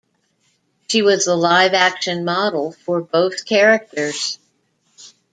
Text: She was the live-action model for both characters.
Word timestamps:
She 0.87 1.03
was 1.03 1.25
the 1.25 1.35
live-action 1.35 2.25
model 2.25 2.71
for 2.71 3.01
both 3.01 3.45
characters. 3.45 4.39